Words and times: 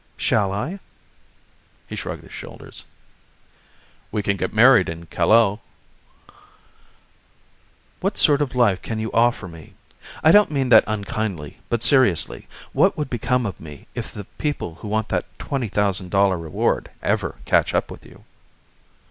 "Shall 0.17 0.51
I?" 0.51 0.79
He 1.85 1.95
shrugged 1.95 2.23
his 2.23 2.33
shoulders. 2.33 2.85
"We 4.11 4.23
can 4.23 4.35
get 4.35 4.51
married 4.51 4.89
in 4.89 5.05
Callao." 5.05 5.59
"What 7.99 8.17
sort 8.17 8.41
of 8.41 8.55
life 8.55 8.81
can 8.81 8.97
you 8.97 9.11
offer 9.11 9.47
me? 9.47 9.75
I 10.23 10.31
don't 10.31 10.49
mean 10.49 10.69
that 10.69 10.85
unkindly, 10.87 11.59
but 11.69 11.83
seriously; 11.83 12.47
what 12.73 12.97
would 12.97 13.11
become 13.11 13.45
of 13.45 13.61
me 13.61 13.85
if 13.93 14.11
the 14.11 14.25
people 14.39 14.73
who 14.81 14.87
want 14.87 15.09
that 15.09 15.27
twenty 15.37 15.67
thousand 15.67 16.09
dollar 16.09 16.39
reward 16.39 16.89
ever 17.03 17.35
catch 17.45 17.75
up 17.75 17.91
with 17.91 18.03
you?" 18.03 18.23